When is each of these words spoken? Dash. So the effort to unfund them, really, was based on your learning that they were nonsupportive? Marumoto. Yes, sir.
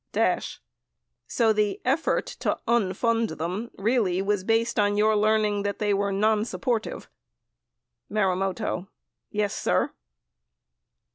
Dash. 0.13 0.59
So 1.27 1.53
the 1.53 1.79
effort 1.85 2.25
to 2.39 2.57
unfund 2.67 3.37
them, 3.37 3.69
really, 3.77 4.19
was 4.19 4.43
based 4.43 4.79
on 4.79 4.97
your 4.97 5.15
learning 5.15 5.61
that 5.61 5.77
they 5.77 5.93
were 5.93 6.11
nonsupportive? 6.11 7.05
Marumoto. 8.09 8.87
Yes, 9.29 9.53
sir. 9.53 9.91